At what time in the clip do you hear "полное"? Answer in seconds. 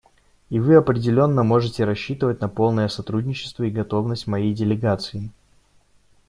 2.49-2.87